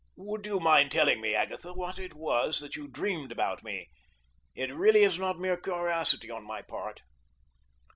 "Would 0.15 0.47
you 0.47 0.59
mind 0.59 0.89
telling 0.91 1.21
me, 1.21 1.35
Agatha, 1.35 1.73
what 1.75 1.99
it 1.99 2.15
was 2.15 2.59
that 2.59 2.75
you 2.75 2.87
dreamed 2.87 3.31
about 3.31 3.61
me? 3.61 3.91
It 4.55 4.73
really 4.73 5.01
is 5.03 5.19
not 5.19 5.37
mere 5.37 5.57
curiosity 5.57 6.31
on 6.31 6.43
my 6.43 6.63
part." 6.63 7.01